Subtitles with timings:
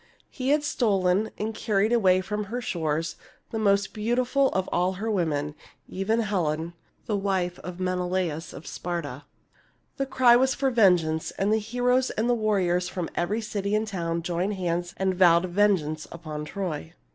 [0.31, 3.17] He had stolen and carried away from her shores
[3.51, 5.53] the most beautiful of all her women,
[5.87, 6.73] even Helen,
[7.05, 9.25] the wife of Menelaus of Sparta.
[9.97, 14.55] The cry was for vengeance; and heroes and warriors from every city and town joined
[14.55, 16.93] hands and vowed vengeance upon Troy.